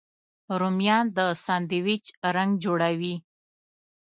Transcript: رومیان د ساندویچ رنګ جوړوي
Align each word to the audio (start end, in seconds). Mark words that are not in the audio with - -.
رومیان 0.61 1.05
د 1.17 1.19
ساندویچ 1.45 2.05
رنګ 2.35 2.51
جوړوي 2.63 3.15